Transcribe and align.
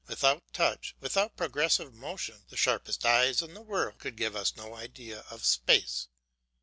Without 0.07 0.41
touch, 0.51 0.95
without 0.99 1.37
progressive 1.37 1.93
motion, 1.93 2.43
the 2.49 2.57
sharpest 2.57 3.05
eyes 3.05 3.43
in 3.43 3.53
the 3.53 3.61
world 3.61 3.99
could 3.99 4.15
give 4.17 4.35
us 4.35 4.55
no 4.55 4.73
idea 4.75 5.23
of 5.29 5.45
space. 5.45 6.07